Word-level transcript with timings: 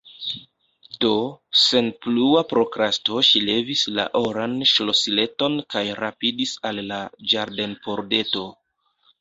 Do, 1.03 1.09
sen 1.63 1.91
plua 2.05 2.41
prokrasto 2.53 3.19
ŝi 3.29 3.43
levis 3.51 3.83
la 3.99 4.07
oran 4.21 4.57
ŝlosileton 4.73 5.61
kaj 5.75 5.87
rapidis 6.03 6.57
al 6.71 6.83
la 6.91 7.01
ĝardenpordeto. 7.35 8.47